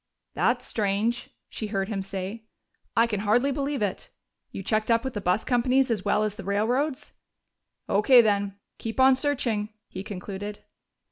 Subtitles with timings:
[0.33, 2.45] "That's strange," she heard him say.
[2.97, 4.09] "I can hardly believe it....
[4.51, 7.13] You checked up with the bus companies as well as the railroads?...
[7.87, 8.57] O.K., then.
[8.79, 10.63] Keep on searching," he concluded.